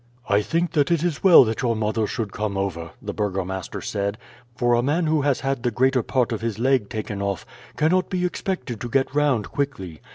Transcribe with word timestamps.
"I 0.27 0.41
think 0.41 0.71
that 0.71 0.89
it 0.89 1.03
is 1.03 1.23
well 1.23 1.43
that 1.43 1.61
your 1.61 1.75
mother 1.75 2.07
should 2.07 2.31
come 2.33 2.57
over," 2.57 2.89
the 3.03 3.13
burgomaster 3.13 3.81
said; 3.81 4.17
"for 4.55 4.73
a 4.73 4.81
man 4.81 5.05
who 5.05 5.21
has 5.21 5.41
had 5.41 5.61
the 5.61 5.69
greater 5.69 6.01
part 6.01 6.31
of 6.31 6.41
his 6.41 6.57
leg 6.57 6.89
taken 6.89 7.21
off 7.21 7.45
cannot 7.77 8.09
be 8.09 8.25
expected 8.25 8.81
to 8.81 8.89
get 8.89 9.13
round 9.13 9.51
quickly. 9.51 10.01